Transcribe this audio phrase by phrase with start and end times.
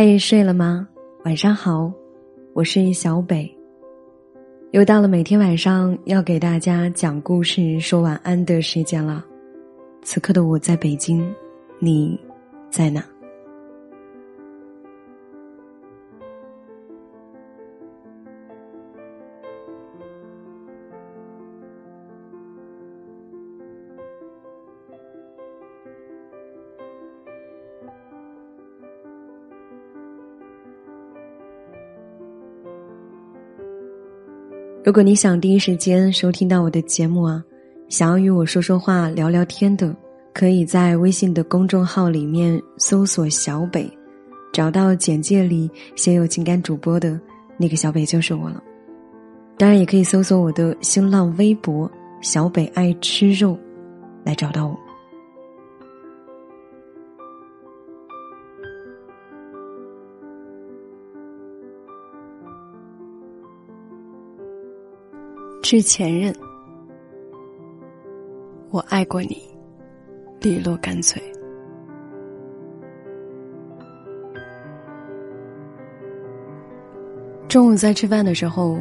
[0.00, 0.86] 嘿，睡了吗？
[1.24, 1.92] 晚上好，
[2.54, 3.52] 我是小北。
[4.70, 9.24] 又到了每天晚上要给大家讲故事、说晚安的时间了。
[10.02, 11.28] 此刻的我在北京，
[11.80, 12.16] 你
[12.70, 13.04] 在哪？
[34.88, 37.44] 如果你想第一时间收听到我的节目啊，
[37.90, 39.94] 想要与我说说话、聊聊天的，
[40.32, 43.86] 可以在微信的公众号里面搜索“小北”，
[44.50, 47.20] 找到简介里写有情感主播的
[47.58, 48.62] 那个小北就是我了。
[49.58, 51.90] 当然，也可以搜索我的新浪微博
[52.22, 53.58] “小北爱吃肉”，
[54.24, 54.87] 来找到我。
[65.60, 66.34] 致前任，
[68.70, 69.36] 我爱过你，
[70.40, 71.20] 利落干脆。
[77.48, 78.78] 中午在吃饭的时候，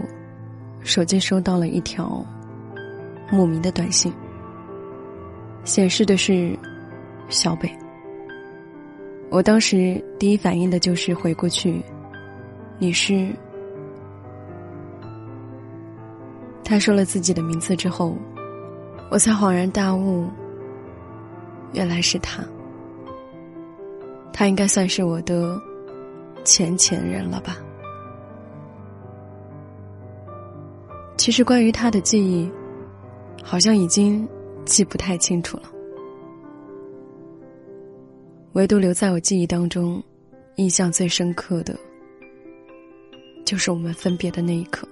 [0.81, 2.23] 手机收到了一条
[3.31, 4.13] 莫名的短信，
[5.63, 6.57] 显示的是
[7.27, 7.69] 小北。
[9.29, 11.81] 我当时第一反应的就是回过去，
[12.77, 13.27] 你是。
[16.69, 18.17] 他说了自己的名字之后，
[19.09, 20.27] 我才恍然大悟，
[21.71, 22.43] 原来是他。
[24.33, 25.57] 他应该算是我的
[26.43, 27.57] 前前任了吧？
[31.15, 32.51] 其实关于他的记忆，
[33.41, 34.27] 好像已经
[34.65, 35.71] 记不太清楚了。
[38.51, 40.03] 唯独留在我记忆当中，
[40.57, 41.73] 印象最深刻的，
[43.45, 44.85] 就是我们分别的那一刻。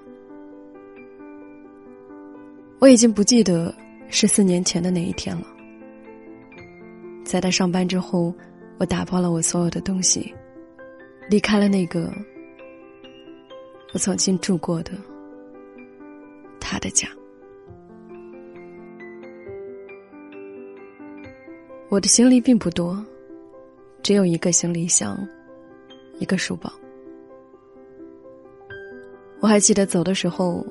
[2.80, 3.74] 我已经不记得
[4.10, 5.48] 是四年前的那一天了。
[7.24, 8.34] 在他上班之后，
[8.78, 10.34] 我打包了我所有的东西，
[11.30, 12.14] 离开了那个
[13.94, 14.92] 我曾经住过的
[16.60, 17.08] 他的家。
[21.90, 23.04] 我的行李并不多，
[24.04, 25.18] 只有一个行李箱，
[26.20, 26.72] 一个书包。
[29.40, 30.66] 我还记得走的时候，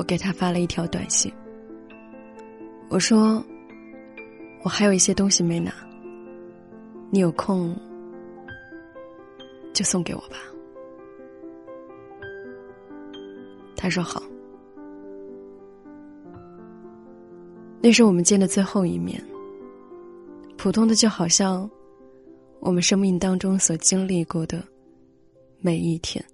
[0.00, 1.30] 我给他发了一条短信。
[2.88, 3.44] 我说
[4.64, 5.70] ：“我还有一些东西没拿，
[7.10, 7.78] 你有空
[9.74, 10.38] 就送给我吧。”
[13.76, 14.22] 他说：“好。”
[17.82, 19.22] 那是我们见的最后一面，
[20.56, 21.70] 普通的就好像
[22.58, 24.64] 我们生命当中所经历过的
[25.58, 26.24] 每一天。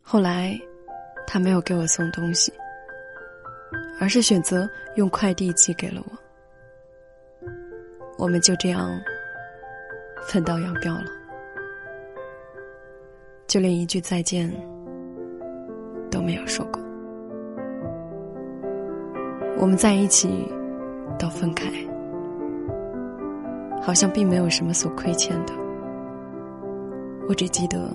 [0.00, 0.56] 后来，
[1.28, 2.50] 他没有给我送东西。
[4.00, 7.48] 而是选择用快递寄给了我，
[8.16, 8.88] 我们就这样
[10.22, 11.06] 分道扬镳了，
[13.48, 14.48] 就连一句再见
[16.08, 16.80] 都没有说过。
[19.56, 20.48] 我们在一起
[21.18, 21.66] 到分开，
[23.82, 25.52] 好像并没有什么所亏欠的。
[27.28, 27.90] 我只记得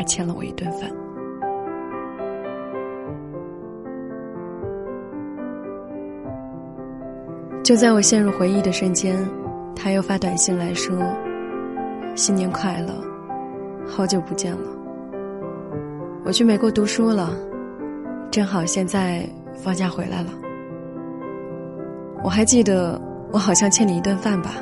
[0.00, 0.90] 他欠了我一顿饭。
[7.62, 9.14] 就在我陷入回忆的瞬间，
[9.76, 10.96] 他又发短信来说
[12.16, 12.94] ：“新年快乐，
[13.86, 14.66] 好久不见了。
[16.24, 17.36] 我去美国读书了，
[18.30, 20.30] 正好现在放假回来了。
[22.24, 22.98] 我还记得
[23.32, 24.52] 我好像欠你一顿饭吧，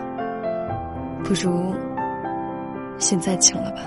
[1.23, 1.73] 不如
[2.99, 3.83] 现在请了吧。”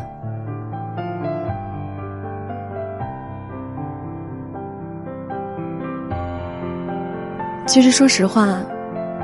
[7.71, 8.61] 其实说实话。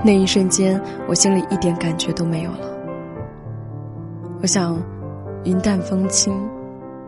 [0.05, 2.59] 那一瞬间，我心里一点感觉都没有了。
[4.41, 4.81] 我想，
[5.43, 6.33] 云淡风轻，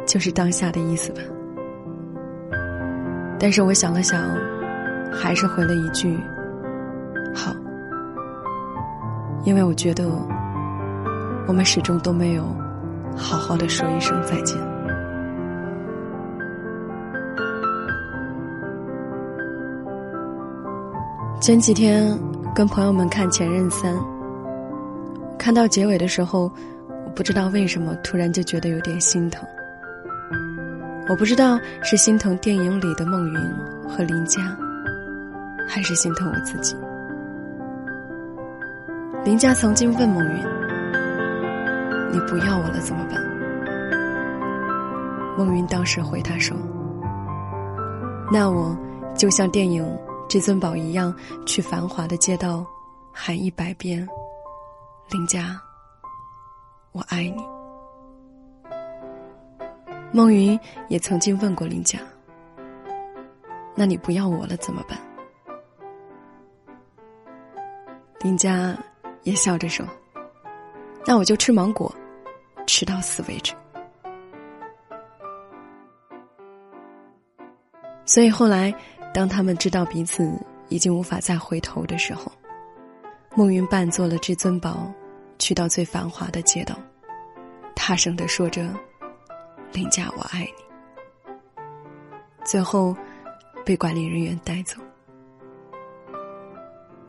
[0.06, 1.22] 就是当下的意思吧。
[3.40, 4.22] 但是我想了想，
[5.14, 6.20] 还是回了一句
[7.34, 7.54] ：“好。”
[9.46, 10.12] 因为我觉得，
[11.48, 12.44] 我们始终都没有
[13.16, 14.58] 好好的说一声再见。
[21.50, 22.16] 前几天。
[22.54, 23.96] 跟朋友们看《前任三》，
[25.36, 26.52] 看到结尾的时候，
[27.06, 29.44] 我不知道为什么突然就觉得有点心疼。
[31.08, 33.40] 我不知道是心疼电影里的孟云
[33.88, 34.56] 和林佳，
[35.68, 36.76] 还是心疼我自己。
[39.26, 40.38] 林佳曾经问孟云
[42.14, 43.20] ：“你不要我了怎么办？”
[45.36, 46.56] 孟云当时回他说
[48.32, 48.78] ：“那我
[49.16, 49.84] 就像电影
[50.30, 51.12] 《至尊宝》一样，
[51.46, 52.66] 去繁华的街道
[53.12, 54.08] 喊一百遍
[55.10, 55.60] ：‘林佳，
[56.92, 57.44] 我爱你。’”
[60.14, 61.98] 孟云也曾经问过林佳
[63.76, 65.00] ：“那你不要我了怎么办？”
[68.22, 68.78] 林佳
[69.24, 69.84] 也笑着说
[71.08, 71.92] ：“那我就吃芒果，
[72.68, 73.52] 吃到死为止。”
[78.06, 78.72] 所以后来，
[79.14, 80.32] 当他们知道彼此
[80.70, 82.32] 已经无法再回头的时候，
[83.36, 84.92] 孟云扮作了至尊宝，
[85.38, 86.76] 去到最繁华的街道，
[87.76, 88.70] 大声的说着
[89.74, 91.34] ：“林家，我爱你。”
[92.46, 92.96] 最后，
[93.66, 94.80] 被管理人员带走，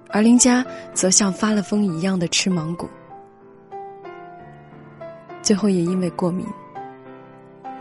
[0.09, 2.89] 而林家则像发了疯一样的吃芒果，
[5.43, 6.47] 最后也因为过敏，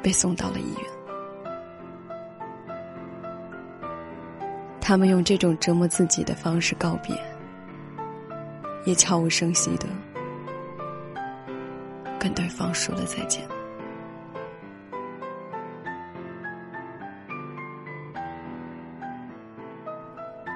[0.02, 0.99] 被送到了医院。
[4.90, 7.16] 他们用这种折磨自己的方式告别，
[8.86, 9.86] 也悄无声息的
[12.20, 13.48] 跟对方说了再见。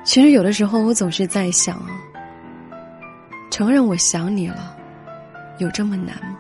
[0.04, 1.92] 其实有的时候，我总是在想啊，
[3.52, 4.76] 承认我想你了，
[5.60, 6.40] 有这么难吗？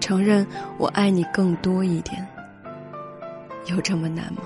[0.00, 0.46] 承认
[0.76, 2.28] 我爱你更多一点，
[3.68, 4.42] 有这么难吗？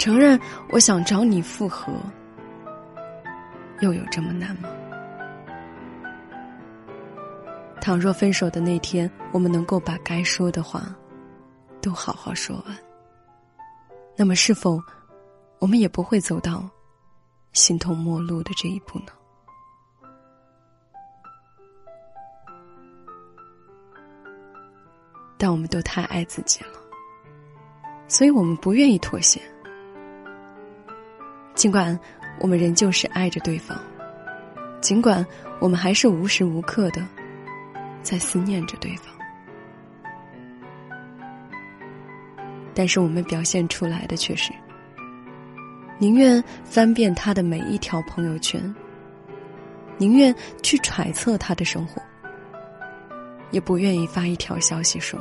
[0.00, 1.92] 承认我想找你复合，
[3.80, 4.70] 又有这么难吗？
[7.82, 10.96] 倘若分手的那天，我们能够把该说的话
[11.82, 12.74] 都好好说完，
[14.16, 14.82] 那么是否
[15.58, 16.66] 我们也不会走到
[17.52, 19.12] 形同陌路的这一步呢？
[25.36, 26.80] 但我们都太爱自己了，
[28.08, 29.38] 所以我们不愿意妥协。
[31.60, 32.00] 尽管
[32.38, 33.78] 我们仍旧是爱着对方，
[34.80, 35.24] 尽管
[35.60, 37.06] 我们还是无时无刻的
[38.02, 39.14] 在思念着对方，
[42.72, 44.50] 但是我们表现出来的却是
[45.98, 48.74] 宁愿翻遍他的每一条朋友圈，
[49.98, 52.00] 宁愿去揣测他的生活，
[53.50, 55.20] 也不愿意发一条消息说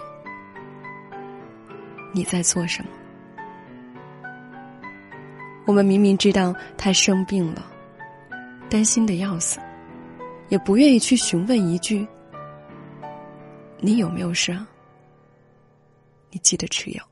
[2.14, 2.92] 你在做什么。
[5.70, 7.64] 我们明明知道他生病了，
[8.72, 9.60] 担心的要死，
[10.48, 12.08] 也不愿意去询问一句
[13.78, 14.68] ：“你有没有事啊？
[16.32, 17.04] 你记得吃药。”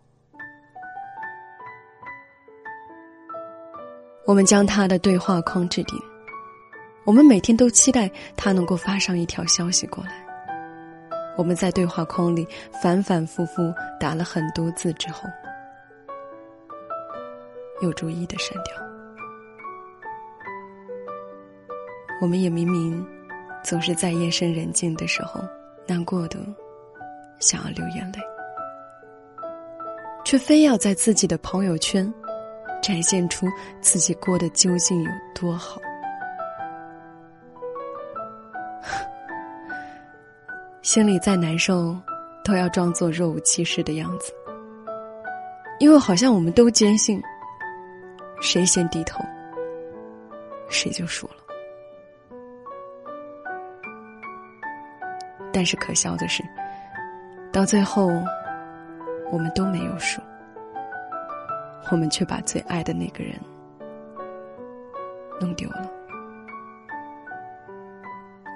[4.25, 5.95] 我们将他的对话框置顶，
[7.05, 10.13] 我们每天都期待他能够发上一条消息过来。
[11.37, 12.47] 我们在对话框里
[12.81, 15.29] 反反复复打了很多字之后。
[17.81, 18.73] 又逐一的删掉。
[22.19, 23.05] 我们也明明
[23.63, 25.39] 总是在夜深人静的时候
[25.85, 26.39] 难过的
[27.39, 28.19] 想要流眼泪，
[30.25, 32.11] 却非要在自己的朋友圈
[32.81, 33.45] 展现出
[33.81, 35.79] 自己过得究竟有多好。
[40.81, 41.95] 心里再难受，
[42.43, 44.33] 都要装作若无其事的样子，
[45.79, 47.21] 因为好像我们都坚信。
[48.39, 49.23] 谁先低头，
[50.69, 51.33] 谁就输了。
[55.51, 56.43] 但是可笑的是，
[57.51, 58.11] 到最后，
[59.31, 60.21] 我们都没有输，
[61.91, 63.33] 我们却把最爱的那个人
[65.41, 65.91] 弄丢了。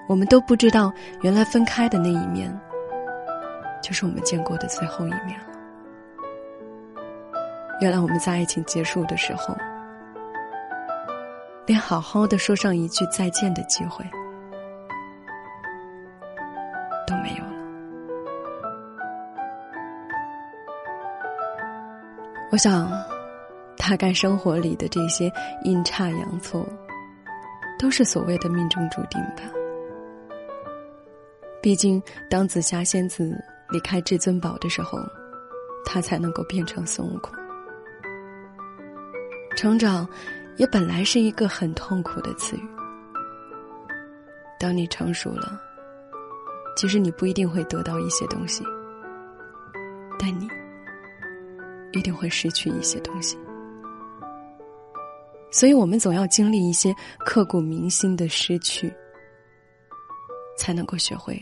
[0.08, 2.56] 我们都不知道，原来分开的那一面，
[3.82, 5.46] 就是我们见过的最后一面了。
[7.80, 9.58] 原来我们在爱情结束的时候。
[11.72, 14.04] 连好好的说上一句再见的机会
[17.08, 17.52] 都没有了。
[22.52, 22.92] 我想，
[23.78, 25.32] 大概生活里的这些
[25.64, 26.68] 阴差阳错，
[27.80, 29.44] 都是所谓的命中注定吧。
[31.62, 35.00] 毕竟，当紫霞仙子离开至尊宝的时候，
[35.86, 37.34] 她才能够变成孙悟空。
[39.56, 40.06] 成长。
[40.58, 42.70] 也本来是一个很痛苦的词语。
[44.60, 45.60] 当你成熟了，
[46.76, 48.64] 其实你不一定会得到一些东西，
[50.20, 50.48] 但你
[51.94, 53.38] 一定会失去一些东西。
[55.52, 58.94] 所以我们总要经历一些刻骨铭心的失去，
[60.58, 61.42] 才能够学会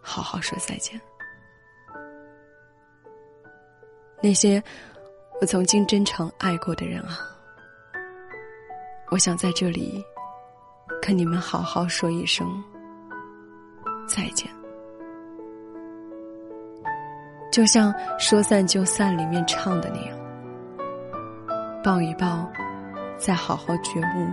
[0.00, 0.98] 好好说再见。
[4.22, 4.62] 那些
[5.40, 7.18] 我曾经真诚爱过的人啊，
[9.10, 10.04] 我想在这里
[11.00, 12.46] 跟你们好好说一声
[14.06, 14.50] 再见。
[17.52, 20.18] 就像《说散就散》里面唱的那样，
[21.84, 22.50] 抱一抱，
[23.16, 24.26] 再好好觉悟，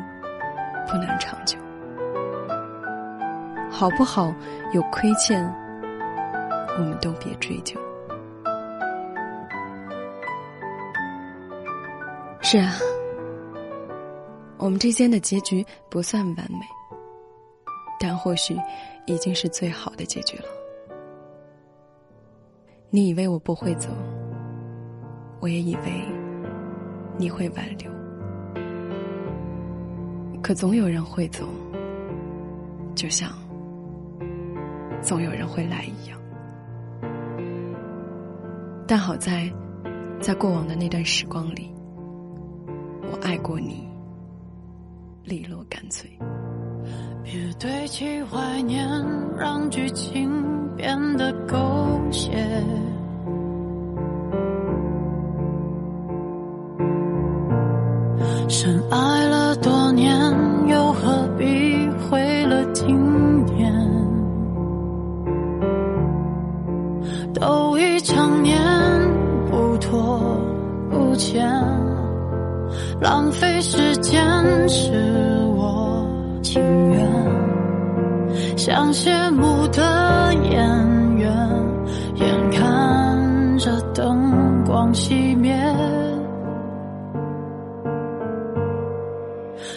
[0.89, 1.59] 不能长久。
[3.69, 4.33] 好不好？
[4.73, 5.45] 有亏欠，
[6.77, 7.79] 我们都别追究。
[12.41, 12.73] 是啊，
[14.61, 16.59] 我们之间的结局不算完美，
[17.99, 18.55] 但或许
[19.07, 20.45] 已经是最好的结局了。
[22.91, 23.89] 你以为我不会走，
[25.39, 26.05] 我也以为
[27.17, 27.91] 你会挽留，
[30.43, 31.47] 可总有人会走，
[32.93, 33.31] 就像
[35.01, 36.21] 总有人会来一样。
[38.87, 39.51] 但好在，
[40.19, 41.73] 在过往的那段时光里。
[43.11, 43.90] 我爱过你，
[45.23, 46.09] 利落干脆。
[47.23, 48.87] 别堆砌怀念，
[49.37, 50.29] 让剧情
[50.75, 51.57] 变得狗
[52.11, 52.31] 血。
[73.01, 74.21] 浪费时间
[74.69, 74.91] 是
[75.57, 76.07] 我
[76.43, 80.51] 情愿，像谢幕的演
[81.17, 81.31] 员，
[82.17, 85.51] 眼看着灯光熄灭，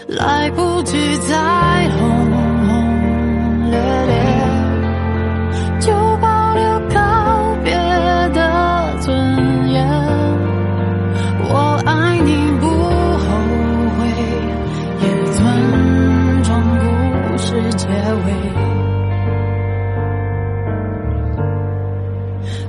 [0.07, 1.35] 来不及再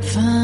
[0.02, 0.35] 分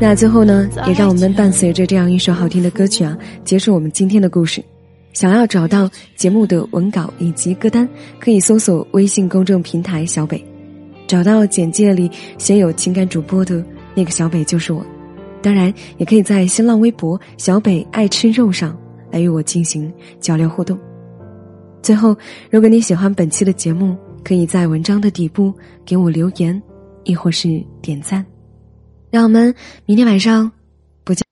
[0.00, 4.64] 那最后呢，也让我们伴随着这样一首好听的歌曲啊，结束我们今天的故事。
[5.12, 7.86] 想要找到节目的文稿以及歌单，
[8.20, 10.42] 可以搜索微信公众平台“小北”，
[11.08, 13.62] 找到简介里写有情感主播的
[13.96, 14.86] 那个小北就是我。
[15.42, 18.78] 当然，也可以在新浪微博“小北爱吃肉”上
[19.10, 20.78] 来与我进行交流互动。
[21.82, 22.16] 最后，
[22.50, 25.52] 如果你喜欢本期的节目，可以在文章的底部
[25.84, 26.62] 给我留言，
[27.02, 28.24] 亦或是点赞。
[29.10, 29.54] 让我们
[29.86, 30.52] 明天晚上
[31.02, 31.24] 不见。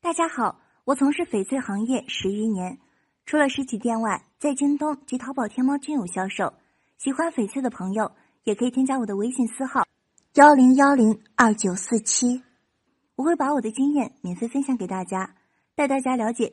[0.00, 2.78] 大家好，我从事翡翠行业十余年，
[3.26, 6.54] 除了实体店外，在京东及淘宝、天猫均有销售。
[6.96, 8.10] 喜欢翡翠的朋友
[8.44, 9.82] 也可以添加我的微信私号：
[10.34, 12.42] 幺零幺零二九四七，
[13.16, 15.34] 我会把我的经验免费分享给大家，
[15.74, 16.50] 带大家了解。